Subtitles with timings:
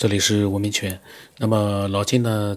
[0.00, 0.98] 这里是文明圈。
[1.36, 2.56] 那么老金呢，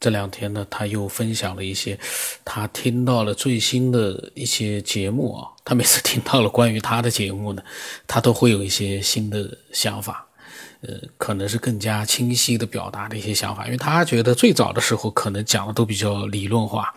[0.00, 1.98] 这两天呢，他又分享了一些
[2.46, 5.50] 他听到了最新的一些节目啊。
[5.66, 7.62] 他每次听到了关于他的节目呢，
[8.08, 10.26] 他都会有一些新的想法。
[10.80, 16.90] 呃，可能是更加清晰的表达的一些想法，因为他觉得最早的时候可能讲的都比较理论化，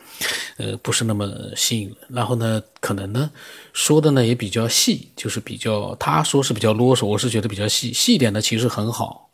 [0.55, 1.97] 呃，不是那么吸引人。
[2.07, 3.29] 然后呢，可能呢
[3.73, 9.24] 说的呢也比较细，就是比较他说是比较啰嗦，我是觉得比较细细一点的其实很好。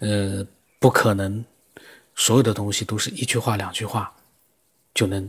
[0.00, 0.46] 呃，
[0.78, 1.44] 不可能
[2.14, 4.12] 所有的东西都是一句话两句话
[4.94, 5.28] 就能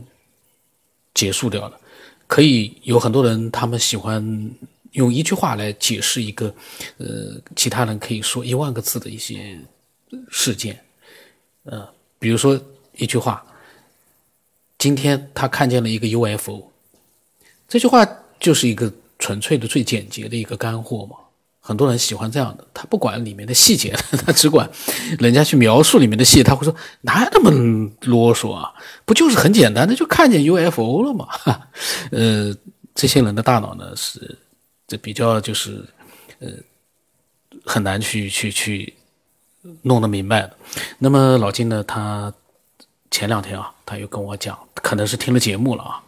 [1.14, 1.80] 结束掉的，
[2.26, 4.50] 可以有很多人他们喜欢。
[4.92, 6.54] 用一句话来解释一个，
[6.98, 9.58] 呃，其他人可以说一万个字的一些
[10.28, 10.78] 事件，
[11.62, 11.88] 呃，
[12.18, 12.62] 比如说
[12.98, 13.42] 一句话，
[14.76, 16.70] 今天他看见了一个 UFO，
[17.66, 18.06] 这句话
[18.38, 21.16] 就是一个纯粹的、最简洁的一个干货嘛。
[21.64, 24.68] 很多人喜欢这样的，他不管里面的细节， 他只管
[25.18, 27.50] 人家去描述里面的细节，他会说哪有那么
[28.02, 28.70] 啰嗦啊？
[29.04, 31.28] 不就是很简单的就看见 UFO 了吗？
[32.10, 32.54] 呃，
[32.94, 34.38] 这些人的大脑呢是。
[34.88, 35.82] 这比较就是，
[36.40, 36.50] 呃，
[37.64, 38.92] 很难去去去
[39.80, 40.54] 弄得明白的。
[40.98, 42.30] 那么老金呢，他
[43.10, 46.02] 前两天啊，他又跟我讲，可能是听了节目了啊，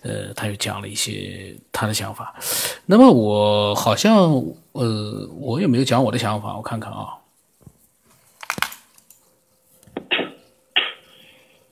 [0.00, 2.34] 呃，他又讲了一些他的想法。
[2.86, 4.42] 那么我好像
[4.80, 6.56] 呃，我有没有讲我的想法？
[6.56, 7.18] 我看看啊。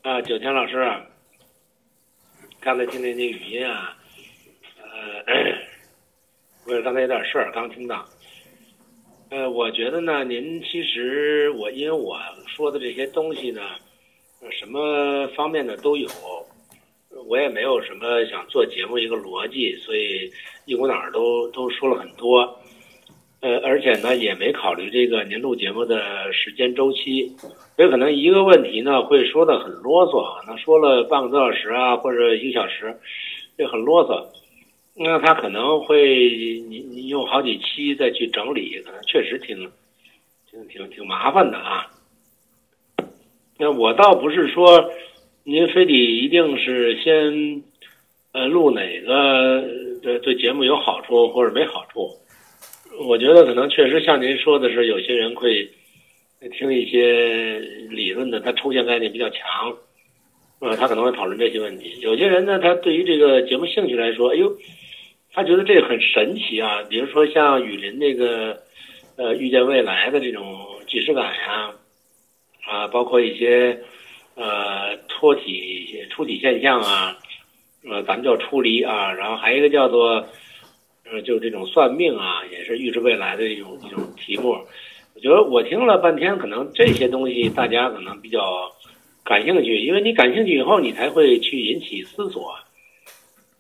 [0.03, 0.77] 啊，九天老师，
[2.61, 3.97] 刚才听的那语音啊，
[4.77, 5.25] 呃。
[6.69, 8.05] 我刚才有点事儿，刚听到。
[9.31, 13.63] 呃，我觉得呢，您其实我因为我说的这些东西呢，
[14.51, 16.07] 什么方面的都有，
[17.27, 20.31] 我也没有什么想做节目一个逻辑，所以
[20.67, 22.58] 一股脑儿都都说了很多。
[23.41, 27.29] 呃，而且呢，也没考虑这个您录节目的时间周期，
[27.77, 32.99] 所以可能一个问题呢会说的很啰嗦，那说了半个多小时啊，或者一个小时，
[33.57, 34.27] 就很啰嗦。
[35.01, 36.29] 那他可能会，
[36.69, 39.71] 你你用好几期再去整理，可能确实挺，
[40.51, 41.87] 挺挺挺麻烦的啊。
[43.57, 44.91] 那我倒不是说，
[45.45, 47.63] 您非得一定是先，
[48.33, 49.63] 呃，录哪个
[50.03, 52.11] 对对节目有好处或者没好处。
[53.07, 55.69] 我觉得可能确实像您说的是，有些人会
[56.59, 57.59] 听一些
[57.91, 59.77] 理论的，他抽象概念比较强，
[60.61, 61.99] 呃，他可能会讨论这些问题。
[62.01, 64.53] 有些人呢，他对于这个节目兴趣来说，哎呦。
[65.31, 68.61] 他觉得这个很神奇啊，比如说像雨林那个，
[69.17, 71.71] 呃，预见未来的这种即视感呀，
[72.67, 73.79] 啊，包括一些
[74.35, 77.17] 呃脱体出体现象啊，
[77.89, 80.27] 呃，咱们叫出离啊，然后还有一个叫做，
[81.11, 84.59] 呃，就是这种算命啊，也是预知未来的一种一种题目。
[85.15, 88.71] 我觉得我听了半天，可能这些东西大家可能比较
[89.25, 92.55] 感兴趣，因为你感兴趣以后，你才会去引起思索。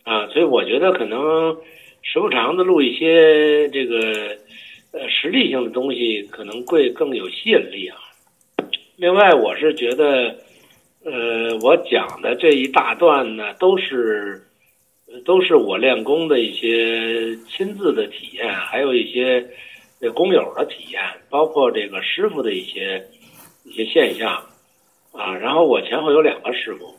[0.05, 1.55] 啊，所以我觉得可能
[2.03, 4.37] 时不常的录一些这个
[4.93, 7.97] 呃实力性的东西，可能会更有吸引力啊。
[8.97, 10.35] 另外，我是觉得，
[11.05, 14.43] 呃，我讲的这一大段呢，都是
[15.25, 19.47] 都是我练功的一些亲自的体验，还有一些
[20.01, 23.03] 这工友的体验，包括这个师傅的一些
[23.65, 24.35] 一些现象
[25.13, 25.35] 啊。
[25.35, 26.95] 然后我前后有两个师傅，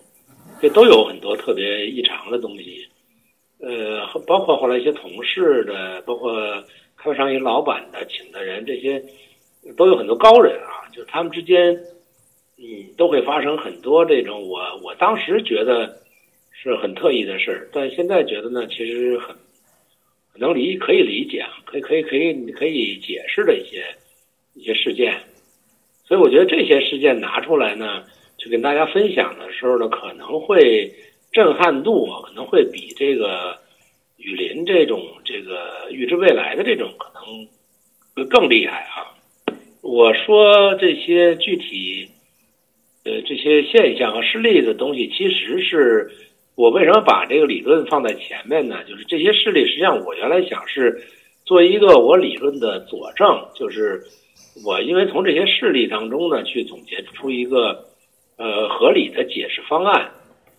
[0.61, 2.87] 这都有很多特别异常的东西。
[3.59, 6.33] 呃，包括后来一些同事的，包括
[6.97, 9.03] 开发商一老板的请的人，这些
[9.75, 11.73] 都有很多高人啊，就他们之间，
[12.57, 16.01] 嗯，都会发生很多这种我我当时觉得
[16.61, 19.35] 是很特异的事儿，但现在觉得呢，其实很
[20.35, 23.83] 能理可以理解啊，可以可以可以可以解释的一些
[24.55, 25.21] 一些事件，
[26.05, 28.03] 所以我觉得这些事件拿出来呢，
[28.37, 30.91] 去跟大家分享的时候呢，可能会。
[31.31, 33.55] 震撼度啊，可能会比这个
[34.17, 37.47] 雨林这种这个预知未来的这种可能
[38.15, 39.13] 会更厉害啊！
[39.81, 42.09] 我说这些具体
[43.05, 46.09] 呃这些现象和事例的东西，其实是
[46.59, 48.83] 我为什么把这个理论放在前面呢？
[48.83, 51.01] 就是这些事例，实际上我原来想是
[51.45, 53.25] 做一个我理论的佐证，
[53.55, 54.03] 就是
[54.65, 57.85] 我因为从这些事例当中呢，去总结出一个
[58.35, 60.11] 呃合理的解释方案。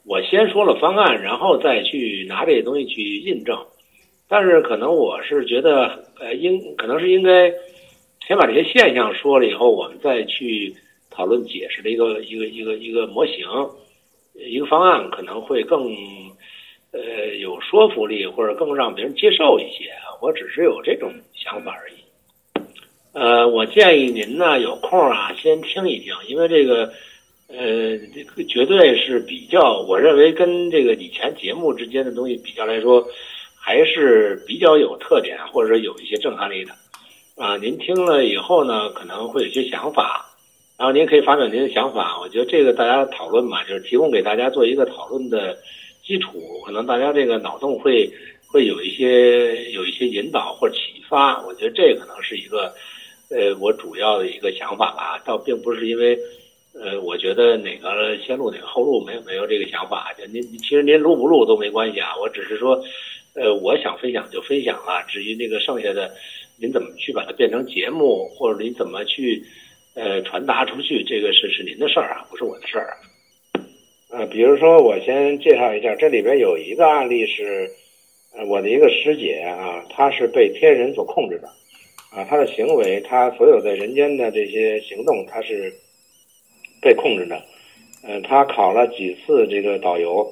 [0.06, 3.54] 我先说了方案，然后再去拿这些东西去印证。
[4.26, 7.52] 但是可能我是觉得，呃，应可能是应该
[8.26, 10.74] 先把这些现象说了以后，我们再去
[11.10, 13.44] 讨论解释的一个一个一个一个模型，
[14.34, 15.86] 一个方案可能会更
[16.92, 19.90] 呃有说服力，或者更让别人接受一些。
[20.20, 21.94] 我只是有这种想法而已。
[23.12, 26.92] 呃，我建议您呢有空啊先听一听，因为这个，
[27.48, 33.04] 呃，这个绝对是比较，我认为跟这个以前节目之间的东西比较来说，
[33.58, 36.72] 还是比较有特点，或者有一些震撼力的。
[37.36, 40.29] 啊，您听了以后呢，可能会有些想法，
[40.80, 42.18] 然后您可以发表您的想法。
[42.18, 45.54] 我觉得这个大家讨论嘛，就是提供给大家做一个讨论的
[46.02, 48.10] 基础，可能大家这个脑洞会
[48.46, 51.38] 会有一些有一些引导或启发。
[51.42, 52.72] 我觉得这可能是一个。
[53.32, 56.18] 呃，我主要的一个想法吧，倒并不是因为，
[56.74, 60.12] 呃，我觉得哪个先录哪个后录，没有没有这个想法。
[60.18, 62.82] 就您其实您录不录都没关系啊，我只是说，
[63.36, 65.04] 呃，我想分享就分享了。
[65.06, 66.10] 至于那个剩下的，
[66.58, 69.40] 您怎么去把它变成节目，或者您怎么去，
[69.94, 72.96] 呃，传达出去，这个是是您的事儿啊，不是我的事儿。
[74.10, 77.70] 呃，比如说我先介绍一下，这里边有一个案例是，
[78.36, 81.48] 呃，我的一个师姐啊，她是被天人所控制的。
[82.12, 85.72] 啊，她的行为，她所有在人间的这些行动，她是
[86.80, 87.40] 被控制的。
[88.02, 90.26] 嗯，他考了几次这个导游，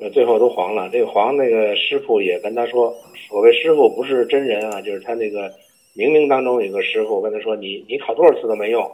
[0.00, 0.88] 呃，最后都黄了。
[0.92, 2.92] 这个黄那个师傅也跟他说，
[3.28, 5.48] 所谓师傅不是真人啊，就是他那个
[5.96, 8.90] 冥冥当中有个师傅跟他说，你你考多少次都没用，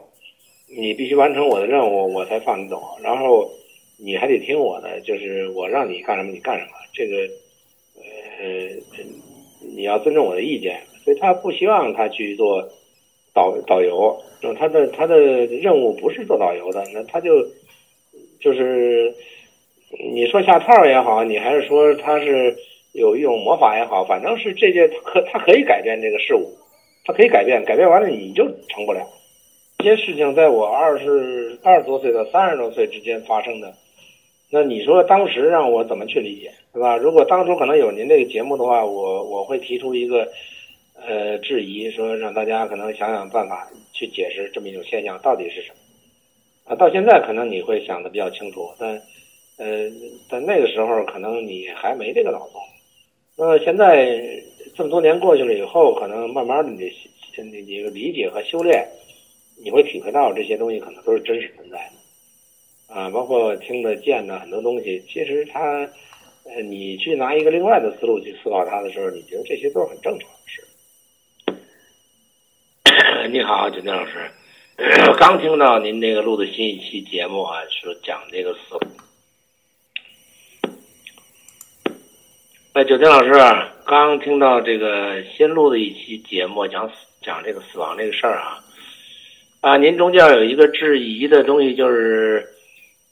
[0.68, 2.82] 你必须完成我的任务，我才放你走。
[3.02, 3.50] 然后
[3.98, 6.72] 你还得听我的，就是我让你干什么你干什么。
[6.92, 7.16] 这个
[8.40, 8.68] 呃，
[9.76, 10.80] 你要尊重我的意见。
[11.02, 12.68] 所以他不希望他去做
[13.32, 17.42] 导导游，那他的他的任务不是做导游的，那他就
[18.38, 19.14] 就是
[20.12, 22.54] 你说下套也好，你还是说他是
[22.92, 26.52] 有一种魔法也好，反正是这件可他可以改变这个事物，
[27.10, 29.04] 他可以改变，改变完了你就成不了。
[29.78, 33.74] 这些事情在我二十二十多岁到三十多岁之间发生的，
[34.50, 36.96] 那你说当时让我怎么去理解，对吧？
[36.96, 40.28] 如果当初可能有您这个节目的话，我我会提出一个。
[41.02, 45.76] 呃，质疑说让大家可能想想办法去解释这么一种现象到底是什么
[46.66, 46.76] 啊？
[46.76, 49.00] 到现在可能你会想的比较清楚，但
[49.56, 49.88] 呃，
[50.28, 52.60] 在那个时候可能你还没这个脑洞。
[53.38, 54.20] 那现在
[54.74, 56.90] 这么多年过去了以后，可能慢慢的你
[57.50, 58.88] 你你理解和修炼，
[59.62, 61.78] 你会体会到这些东西可能都是真实存在
[62.88, 65.88] 的啊，包括听的见的很多东西，其实它
[66.44, 70.64] 呃，你去拿一个另外的思路去思考它的时候，你觉得这些都是很正常的事。
[73.30, 74.30] 你好，九天老师，
[75.18, 78.58] 刚听到您那个录的新一期节目啊，说讲这个死。
[82.72, 83.32] 哎，九天老师，
[83.90, 86.88] 刚听到这个新录的一期节目，讲
[87.20, 88.62] 讲这个死亡这个事儿啊，
[89.62, 92.46] 啊，您中间有一个质疑的东西，就是，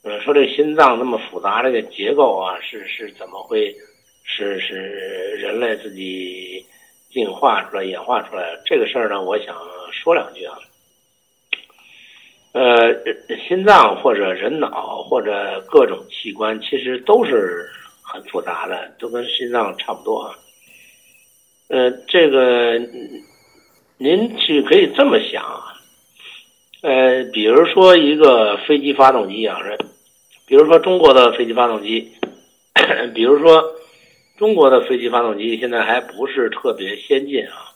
[0.05, 3.75] 呃，说这心脏那么复杂这个结构啊，是是怎么会，
[4.23, 4.77] 是是
[5.41, 6.65] 人类自己。
[7.11, 9.57] 进化出来、演化出来这个事儿呢，我想
[9.91, 10.59] 说两句啊。
[12.53, 12.95] 呃，
[13.49, 17.67] 心脏或者人脑或者各种器官，其实都是
[18.01, 20.37] 很复杂的，都跟心脏差不多啊。
[21.69, 22.79] 呃，这个
[23.99, 25.75] 您去可以这么想啊。
[26.83, 29.59] 呃，比如说一个飞机发动机啊，
[30.47, 32.13] 比如说中国的飞机发动机，
[33.15, 33.75] 比如说。
[34.39, 37.75] 中国的飞机发动机现在还不是特别先进啊，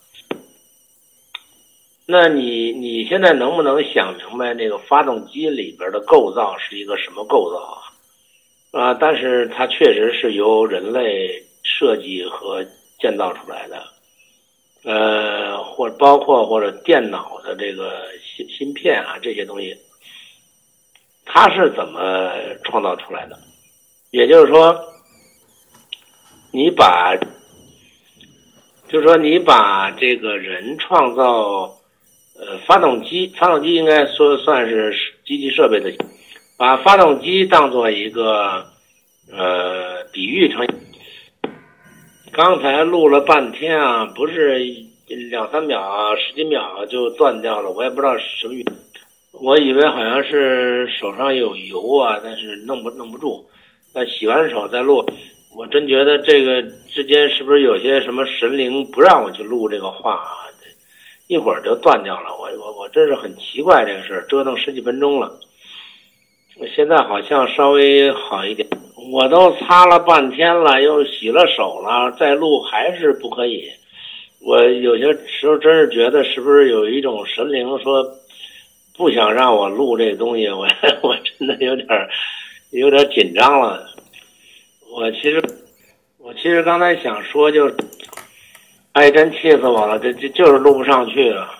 [2.06, 7.82] 那你你现在能不能想明白那个发动机里边的构造是一个什么构造啊？
[8.81, 12.64] 啊，但是它确实是由人类设计和
[13.02, 13.82] 建造出来的，
[14.84, 19.76] 呃，或包括或者电脑的这个芯芯片啊这些东西，
[21.26, 22.30] 它是怎么
[22.62, 23.36] 创造出来的？
[24.12, 24.88] 也就是说。
[26.54, 27.16] 你把，
[28.86, 31.78] 就是说，你把这个人创造，
[32.38, 34.94] 呃，发动机，发动机应该说算是
[35.24, 35.90] 机器设备的，
[36.58, 38.66] 把发动机当做一个，
[39.32, 40.66] 呃，比喻成。
[42.32, 44.58] 刚才录了半天啊，不是
[45.31, 48.67] 两三秒、啊十几秒就断掉了，我也不知道什么原因。
[49.32, 53.44] 我以为好像是手上有油啊，但是弄不弄不住，
[53.94, 55.05] 那洗完手再录。
[55.55, 60.48] 我真觉得这个之间是不是有些什么神灵不让我去录这个话啊？
[61.29, 62.34] 一会儿就断掉了。
[62.34, 65.39] 我我我真是很奇怪这个事儿，折腾十几分钟了。
[66.58, 68.67] 我现在好像稍微好一点。
[69.10, 73.68] 我都擦了半天了，又洗了手了，再录还是不可以。
[74.40, 78.04] 我有些时候真是觉得是不是有一种神灵说
[78.96, 80.48] 不想让我录这东西？
[80.48, 80.66] 我
[81.02, 81.86] 我真的有点
[82.70, 83.86] 有点紧张了。
[84.90, 85.42] 我其实，
[86.18, 87.70] 我其实刚才想说，就，
[88.92, 89.98] 哎，真气死我了！
[89.98, 91.54] 这这就是录不上去啊。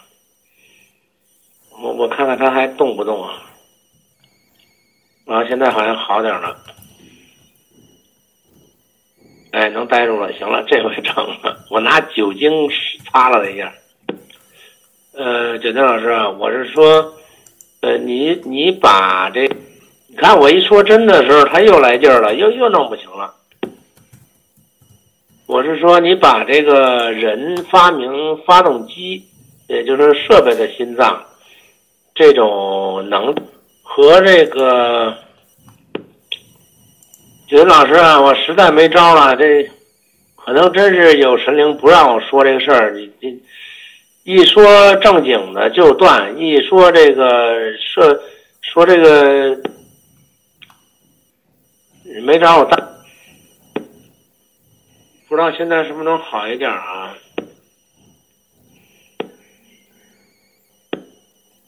[1.81, 3.43] 我我看看他还动不动啊？
[5.27, 6.57] 啊，现在好像好点了。
[9.53, 11.59] 哎，能待住了，行了，这回成了。
[11.69, 12.51] 我拿酒精
[13.05, 13.71] 擦了一下。
[15.13, 17.13] 呃，九天老师，我是说，
[17.83, 19.47] 呃，你你把这，
[20.07, 23.35] 你看我一说真的时候，他又来劲儿了，又又弄不行了。
[25.45, 29.23] 我是说，你把这个人发明发动机，
[29.69, 31.23] 也就是设备的心脏，
[32.15, 33.35] 这种能
[33.83, 35.15] 和这个。
[37.53, 39.71] 云老师啊，我实在没招了，这
[40.37, 42.93] 可能真是有神灵不让我说这个事儿。
[42.93, 43.39] 你你
[44.25, 48.19] 一说正经的就断，一说这个说
[48.63, 49.61] 说这个
[52.23, 52.89] 没招我大，
[55.29, 57.15] 不知道现在是不是能好一点啊？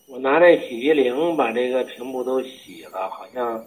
[0.08, 3.62] 我拿这洗涤灵把这个屏幕都洗了，好像。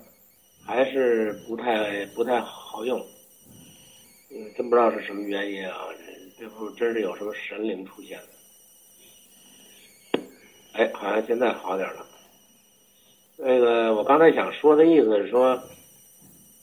[0.67, 2.99] 还是不太不太好用，
[4.29, 5.87] 嗯，真不知道是什么原因啊！
[6.37, 8.27] 这不真是有什么神灵出现了？
[10.73, 12.05] 哎，好像现在好点了。
[13.37, 15.57] 那个，我刚才想说的意思是说，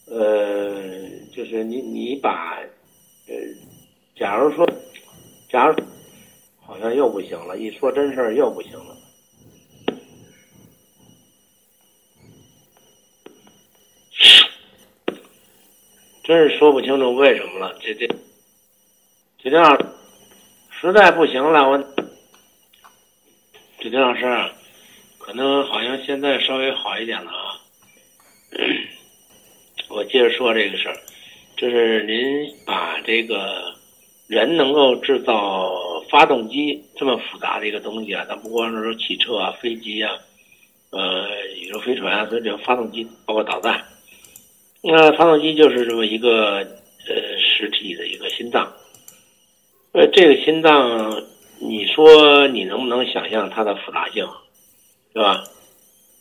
[0.06, 2.60] 呃，就是你你把，
[3.26, 3.34] 呃，
[4.14, 4.68] 假如说，
[5.48, 5.82] 假如
[6.60, 8.94] 好像又不行了，一说真事儿又不行了。
[16.24, 18.06] 真是说不清楚为什么了，这这，
[19.36, 19.84] 铁丁老师
[20.70, 21.76] 实在不行了，我
[23.78, 24.24] 铁丁老师，
[25.18, 27.60] 可能好像现在稍微好一点了啊。
[29.90, 30.96] 我接着说这个事儿，
[31.58, 33.74] 就是您把这个
[34.26, 35.74] 人能够制造
[36.10, 40.16] 发动机这么复杂的一个东西啊，咱不光是说汽车啊、飞机啊、
[40.90, 43.84] 呃宇宙飞船啊，所以这个发动机包括导弹。
[44.86, 48.70] 那发动机就是这么一个呃实体的一个心脏，
[49.92, 51.24] 呃，这个心脏，
[51.58, 54.28] 你说你能不能想象它的复杂性，
[55.14, 55.42] 对吧？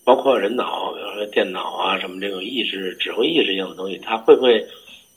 [0.05, 4.65] 包括人脑，比如说电脑啊什么这种意识、指挥意识性的东西，它会不会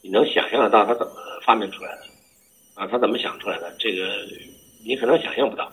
[0.02, 1.12] 你能想象得到它怎么
[1.44, 2.02] 发明出来的？
[2.74, 3.72] 啊，它怎么想出来的？
[3.78, 4.08] 这个
[4.84, 5.70] 你可能想象不到。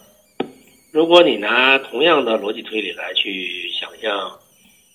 [0.92, 4.40] 如果你拿同样的逻辑推理来去想象。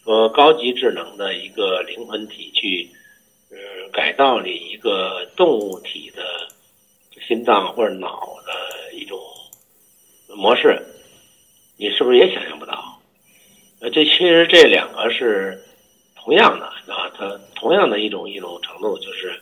[0.08, 2.88] 和高级智能的一个灵魂体去，
[3.50, 3.58] 嗯，
[3.92, 6.22] 改造你一个动物体的
[7.26, 9.20] 心脏或者脑的一种
[10.34, 10.82] 模式，
[11.76, 12.98] 你是不是也想象不到？
[13.82, 15.62] 呃，这其实这两个是
[16.16, 19.38] 同样的啊，它同样的一种一种程度，就是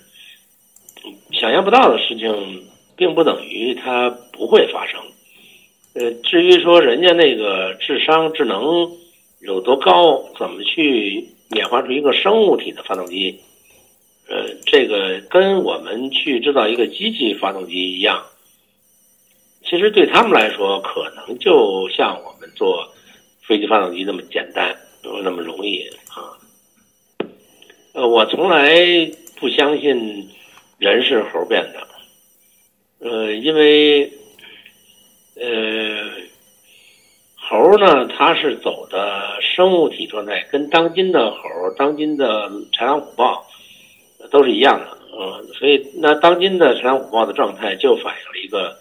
[1.30, 5.00] 想象不到的事情，并不等于它不会发生。
[5.94, 9.05] 呃，至于说人家那个智商智能。
[9.46, 10.24] 有多高？
[10.36, 13.38] 怎么去演化出一个生物体的发动机？
[14.28, 18.26] 呃，这个跟我们去制造一个机器发动机一样。
[19.62, 22.92] 其实对他们来说，可能就像我们做
[23.46, 24.76] 飞机发动机那么简单，
[25.22, 26.34] 那么容易啊。
[27.92, 28.76] 呃，我从来
[29.38, 30.28] 不相信
[30.78, 31.86] 人是猴变的。
[32.98, 34.10] 呃，因为，
[35.36, 36.25] 呃。
[37.48, 41.38] 猴呢，它是走的生物体状态，跟当今的猴、
[41.76, 43.46] 当今的豺狼虎豹
[44.32, 48.76] 都是一样的，嗯，所以那当今的豺狼虎豹的状态就反映了一个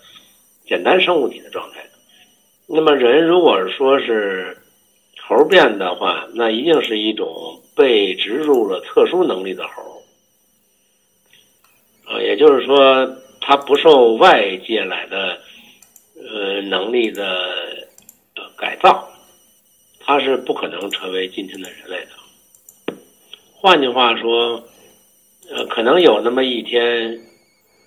[0.65, 1.85] 简单生物体的状态。
[2.67, 4.57] 那么人如果说是
[5.27, 10.01] 猴变的话，那一定是一种被植入了特殊能力的猴，
[12.07, 13.07] 呃，也就是说，
[13.41, 15.37] 它不受外界来的
[16.15, 17.63] 呃能力的。
[18.85, 19.09] 改造，
[19.99, 22.95] 它是不可能成为今天的人类的。
[23.51, 24.63] 换句话说，
[25.49, 27.19] 呃，可能有那么一天，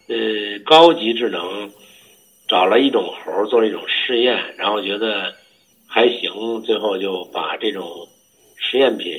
[0.08, 1.70] 呃，高级智能
[2.48, 5.32] 找了一种猴做了一种试验，然后觉得
[5.86, 8.08] 还行，最后就把这种
[8.56, 9.12] 实验品，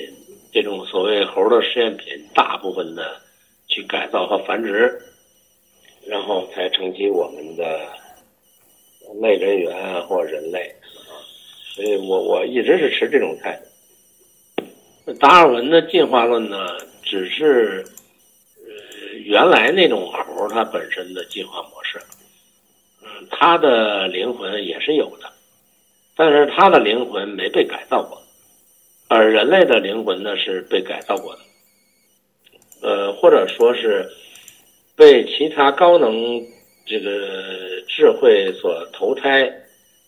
[0.52, 3.22] 这种所谓猴的实验品，大部分的
[3.70, 5.00] 去改造和繁殖，
[6.06, 7.88] 然后才成其我们的
[9.22, 10.76] 类人猿或人类。
[11.80, 13.58] 所以我我一直是持这种态
[15.06, 15.14] 度。
[15.14, 16.58] 达尔文的进化论呢，
[17.02, 17.86] 只是
[18.58, 21.98] 呃原来那种猴它本身的进化模式，
[23.02, 25.32] 嗯，它的灵魂也是有的，
[26.18, 28.22] 但是它的灵魂没被改造过，
[29.08, 31.40] 而人类的灵魂呢是被改造过的，
[32.82, 34.06] 呃，或者说是
[34.98, 36.46] 被其他高能
[36.86, 39.50] 这个智慧所投胎，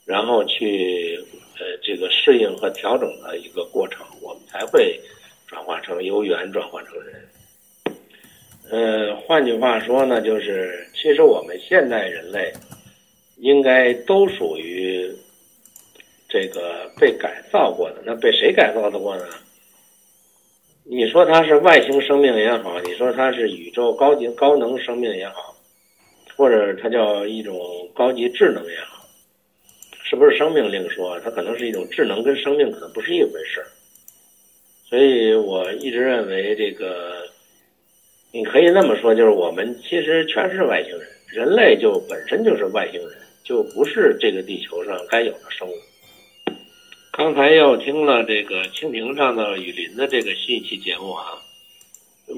[0.06, 1.18] 然后去。
[1.60, 5.00] 呃，这个适应和调整的一个过程，我们才会
[5.48, 7.16] 转化成由猿转换成人。
[8.70, 12.54] 呃，换句话说呢，就是其实我们现代人类
[13.38, 15.14] 应该都属于
[16.30, 17.98] 这个被改造过的。
[18.06, 19.26] 那被谁改造的过呢？
[20.84, 25.56] 你说它是外星生命也好，你说它是宇宙高级高能生命也好，
[26.36, 27.56] 或者它叫一种
[27.94, 29.01] 高级智能也好，
[30.12, 31.18] 是不是生命另说？
[31.22, 33.68] 它可能是一种智能，跟生命可能不是一回事儿
[34.84, 37.16] 所以我一直认为这个。
[38.34, 45.72] 你可以那么说，就是我们其实全是外星人，人类就本身就是外星人，就不是这个地球上该有的生物。
[47.14, 51.24] 刚才又听了这个蜻蜓上的雨林的这个新一期节目啊，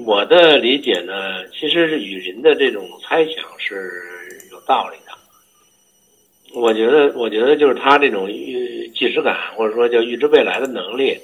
[0.06, 3.90] 我的理解呢，其实是雨林的这种猜想是
[4.52, 4.96] 有道理。
[6.54, 11.18] 我觉得，我觉得就是他这种预即时感，或者说叫预知未来的能力，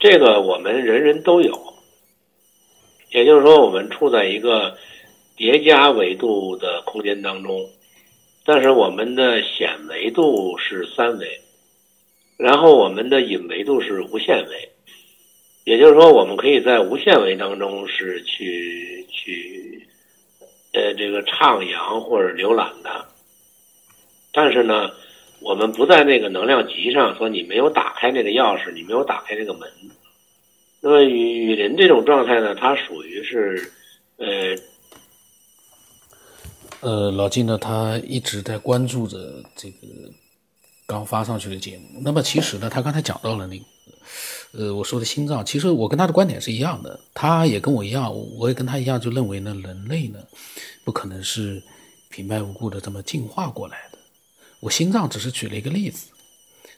[0.00, 1.74] 这个我们人人都有。
[3.10, 4.76] 也就是说，我们处在一个
[5.36, 7.70] 叠加维度的空间当中，
[8.44, 11.40] 但是我们的显维度是三维，
[12.36, 14.68] 然后我们的隐维度是无限维。
[15.64, 19.86] 也就是说，我们可以在无限维当中是去去
[20.72, 23.06] 呃这个徜徉或者浏览的，
[24.36, 24.90] 但是呢，
[25.40, 29.66] 我们不在那个能量级上，说你没有打开那个钥匙，你没有打开那个门。
[30.82, 33.72] 那么雨雨林这种状态呢，它属于是，
[34.18, 34.26] 呃，
[36.80, 39.86] 呃，老金呢，他一直在关注着这个
[40.86, 41.84] 刚发上去的节目。
[42.02, 43.64] 那么其实呢，他刚才讲到了那个，
[44.52, 47.00] 呃，我说的心脏，其实我跟他的观点是一样的。
[47.14, 50.18] 他也跟我一样，我也跟他一样，就认为呢，人类呢，
[50.84, 51.62] 不可能是
[52.10, 53.95] 平白无故的这么进化过来的。
[54.60, 56.06] 我心脏只是举了一个例子，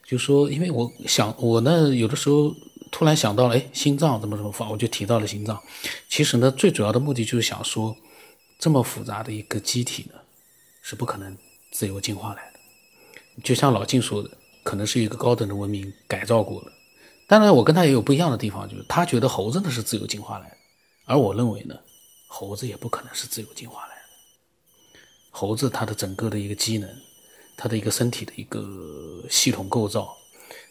[0.05, 2.55] 就说，因为我想，我呢，有的时候。
[2.91, 5.61] 突然想到了，哎，心脏怎么怎么发，我就提到了心脏。
[6.09, 7.95] 其实呢，最主要的目的就是想说，
[8.57, 10.15] 这么复杂的一个机体呢，
[10.81, 11.37] 是不可能
[11.71, 12.59] 自由进化来的。
[13.43, 14.31] 就像老晋说的，
[14.63, 16.71] 可能是一个高等的文明改造过了。
[17.27, 20.57] 当然，我跟他也有不一样的地方，就是他觉得猴子呢是自由进化来的，
[21.05, 21.75] 而我认为呢，
[22.25, 24.01] 猴子也不可能是自由进化来的。
[25.29, 26.89] 猴子它的整个的一个机能，
[27.59, 28.63] 它的一个身体的一个
[29.29, 30.15] 系统构造，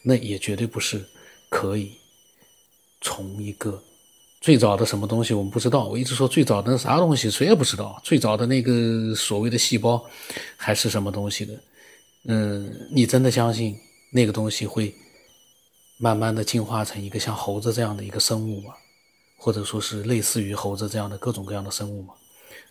[0.03, 1.05] 那也绝对不是
[1.51, 1.93] 可以。
[3.03, 3.81] 从一个
[4.41, 10.03] 最早的什么东西我们不知道，我一直说最早的啥东西谁也不知道，最早的那个所谓的细胞
[10.57, 11.63] 还是什么东西的，
[12.25, 13.77] 嗯，你真的相信
[14.11, 14.95] 那个东西会
[15.99, 18.73] 慢慢的进化成一个像猴子这样的一个生物吗？
[19.37, 22.15] 或者说是类似于猴子这样的各种各样的生物吗？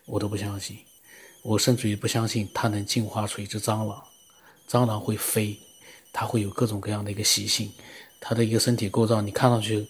[0.05, 0.77] 我都不相信，
[1.41, 4.03] 我甚至于不相信它能进化出一只蟑螂，
[4.69, 5.57] 蟑螂会飞，
[6.11, 7.71] 它会有各种各样的一个习性，
[8.19, 9.87] 它的一个身体构造你看上去。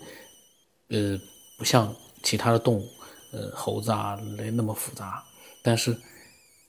[0.89, 1.19] 呃，
[1.57, 2.89] 不像其他的动物，
[3.33, 5.21] 呃，猴子啊那那么复杂。
[5.61, 5.97] 但是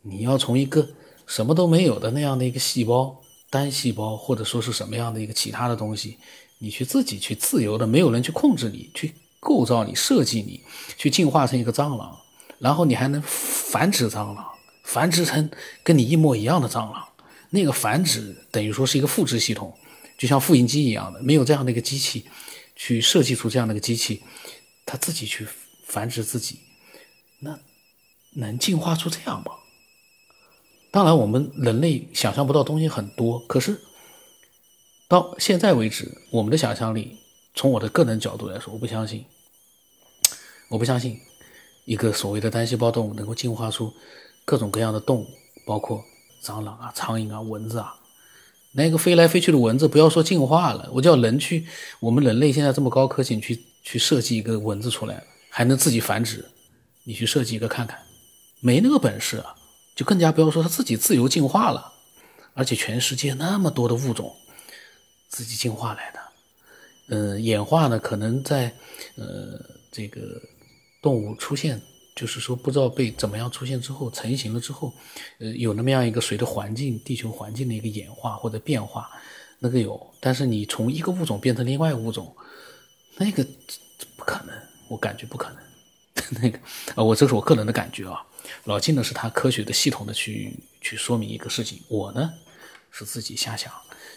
[0.02, 0.84] 你要从一个
[1.24, 3.16] 什么都没有的那样的一个细胞，
[3.48, 6.18] 单细胞或者说是什么样的一个其他的东西，
[6.58, 10.64] 你去自己去自由的，没有人去控制你，去构造你、设计你，
[10.96, 12.18] 去进化成一个蟑螂，
[12.58, 14.44] 然后你还能繁殖蟑螂，
[14.82, 15.48] 繁殖成
[15.84, 17.07] 跟你一模一样的蟑螂。
[17.50, 19.76] 那个繁殖等于说是一个复制系统，
[20.16, 22.24] 就像复印机一样的，没有这样的一个机器。
[22.80, 24.22] 去设计出这样的一个机器，
[24.86, 25.44] 它自己去
[25.84, 26.60] 繁殖自己，
[27.40, 27.58] 那
[28.34, 29.50] 能进化出这样吗？
[30.92, 33.80] 当然，我们人类想象不到东西很多，可是
[35.08, 37.18] 到现在为止，我们的想象力，
[37.52, 39.24] 从我的个人角度来说，我不相信，
[40.68, 41.18] 我不相信
[41.84, 43.92] 一个所谓的单细胞动物能够进化出
[44.44, 45.26] 各种各样的动物，
[45.66, 46.04] 包括
[46.42, 47.94] 蟑螂啊、苍蝇啊、蚊子啊。
[48.72, 51.66] 那个飞来飞去的蚊子，不要说进化了，我叫人去，
[52.00, 56.44] 我们人类现在这么高科技，去去设计一个蚊子出来，还能自己繁殖，
[57.04, 57.98] 你去设计一个看看，
[58.60, 59.54] 没那个本事啊，
[59.96, 61.92] 就更加不要说它自己自由进化了，
[62.52, 64.36] 而且全世界那么多的物种，
[65.28, 66.20] 自己进化来的，
[67.08, 68.72] 嗯，演化呢，可能在
[69.16, 69.58] 呃
[69.90, 70.20] 这个
[71.00, 71.80] 动物出现。
[72.18, 74.92] 就是说，不知道被怎么样出现之后，成型了之后，
[75.38, 79.08] 呃，有那么样一个随着环境、地球环境的一个演化或者变化，
[79.60, 80.04] 那个有。
[80.18, 82.34] 但是你从一个物种变成另外一个物种，
[83.18, 83.46] 那个
[84.16, 84.54] 不可能，
[84.88, 85.58] 我感觉不可能。
[86.42, 86.58] 那个
[86.96, 88.20] 啊，我这是我个人的感觉啊。
[88.64, 92.32] 老金呢是他科学的、系统的去去说明一个事情，我呢
[92.90, 93.72] 是自己瞎想、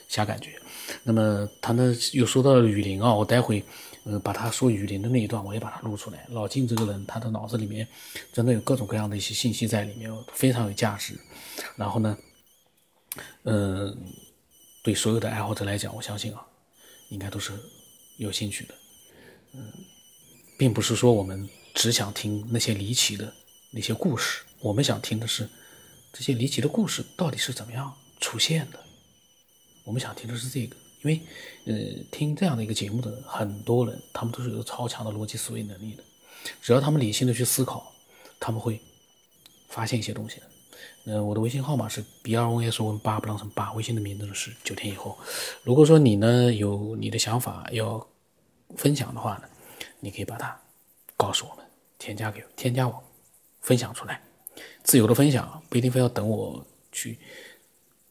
[0.08, 0.60] 瞎感觉。
[1.04, 3.64] 那么他呢又说到了雨林啊，我待会。
[4.04, 6.26] 呃，把他说雨林的那一段，我也把它录出来。
[6.30, 7.88] 老金这个人，他的脑子里面
[8.34, 11.16] 真的有各种各样的一些信息在里面，非常有价值。
[11.76, 12.18] 然后呢，
[13.44, 13.96] 嗯，
[14.82, 16.44] 对所有的爱好者来讲，我相信啊，
[17.10, 17.54] 应该都是
[18.18, 18.76] 有兴趣的。
[19.54, 19.72] 嗯，
[20.58, 23.32] 并不是说我们只想听那些离奇的
[23.70, 25.48] 那些故事，我们想听的是
[26.12, 28.80] 这些离奇的故事到底是怎么样出现的。
[29.84, 31.22] 我们想听的是这个，因为
[31.66, 31.74] 呃，
[32.12, 36.04] 听这样的一个节目的很多人，他们都是有超强的逻辑思维能力的，
[36.62, 37.92] 只要他们理性的去思考，
[38.40, 38.80] 他们会
[39.68, 40.46] 发现一些东西的。
[41.06, 45.18] 呃，我的微信号码是 b r o s o n 八不让成八，微信的名字是九天以后。
[45.64, 48.06] 如果说你呢有你的想法要
[48.76, 49.44] 分享的话呢，
[50.00, 50.56] 你可以把它
[51.18, 51.66] 告诉我们，
[51.98, 53.04] 添加给添加我，
[53.62, 54.22] 分享出来，
[54.84, 57.18] 自由的分享，不一定非要等我去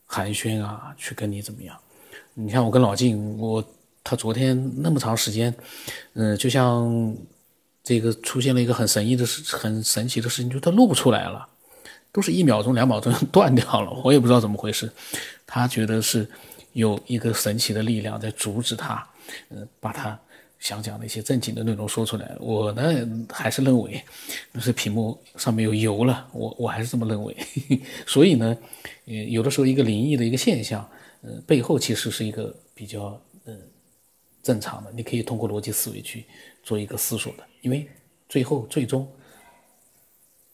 [0.06, 1.80] 寒暄啊，去跟你怎么样。
[2.44, 3.64] 你像我跟老静，我
[4.02, 5.54] 他昨天那么长时间，
[6.14, 7.14] 嗯，就像
[7.82, 11.46] 这个出现了一个很神异的事，很神奇的事情，就他录不出来了。
[12.12, 14.90] 都是一秒钟、两秒钟 断掉了，我也不知道怎么回事。
[15.46, 16.26] 他觉得是
[16.72, 19.06] 有一个神奇的力量在阻止他，
[19.48, 20.18] 呃，把他
[20.58, 22.36] 想讲的一些正经的内容说出来。
[22.40, 22.92] 我呢，
[23.30, 24.02] 还是认为
[24.50, 27.36] 那是屏幕上面有油了，我我还是这么认为。
[28.08, 28.56] 所以呢，
[29.06, 30.84] 呃，有的时候一个灵异的一个现象，
[31.22, 33.56] 呃，背后其实是一个比较呃
[34.42, 36.26] 正常的，你可以通过逻辑思维去
[36.62, 37.46] 做一个思索的。
[37.60, 37.88] 因为
[38.28, 39.10] 最后最终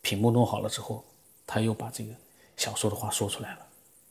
[0.02, 1.04] 屏幕弄好了之后。
[1.48, 2.12] 他又把这个
[2.56, 3.64] 想说的话说出来了，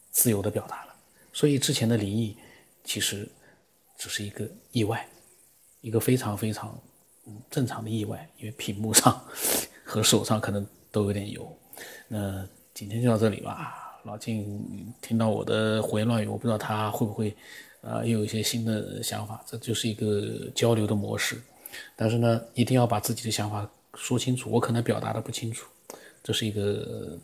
[0.09, 0.95] 自由的表达了，
[1.33, 2.37] 所以之前的离异
[2.85, 3.29] 其实
[3.97, 5.05] 只是一个意外，
[5.81, 6.81] 一个非常非常
[7.25, 9.21] 嗯正常的意外，因为屏幕上
[9.83, 11.59] 和手上可能都有点油。
[12.07, 13.84] 那今天就到这里吧。
[14.05, 17.35] 老金听到我的胡言乱语，我不知道他会不会
[17.81, 21.41] 啊又有一些新的想法，这就是一个交流的模式。
[21.95, 25.67] 但是呢，一定要把自己的想法说清楚，我可能表达的不清楚。
[26.23, 27.17] 这是一个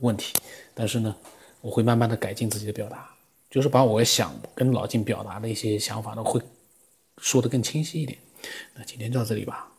[0.00, 0.34] 问题，
[0.74, 1.14] 但是呢，
[1.60, 3.08] 我会慢慢的改进自己的表达，
[3.48, 6.40] 就是把我想跟老金表达的一些想法呢，会
[7.18, 8.18] 说的更清晰一点。
[8.74, 9.70] 那今天就到这里吧。